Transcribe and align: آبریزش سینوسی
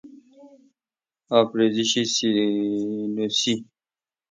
آبریزش 1.39 1.91
سینوسی 2.13 3.53